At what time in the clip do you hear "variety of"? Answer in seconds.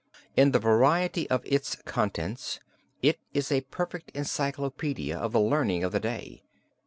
0.57-1.45